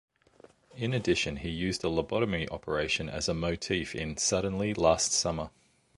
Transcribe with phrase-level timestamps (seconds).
[0.73, 5.51] In addition, he used a lobotomy operation as a motif in "Suddenly, Last Summer".